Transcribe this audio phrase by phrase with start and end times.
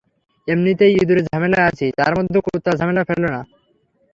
[0.47, 3.41] এমনিতেই ইঁদুরের ঝামেলায় আছি, তারমধ্যে কুত্তার ঝামেলায় ফেলো না।